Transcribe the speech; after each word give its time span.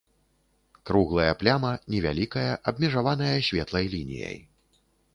Круглая 0.89 1.27
пляма 1.43 1.73
невялікая, 1.97 2.49
абмежаваная 2.73 3.39
светлай 3.53 3.85
лініяй. 3.97 4.37